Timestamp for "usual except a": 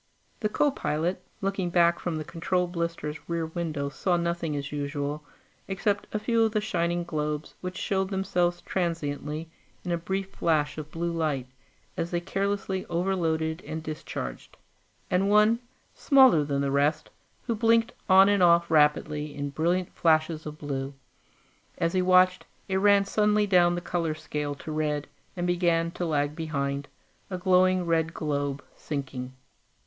4.71-6.17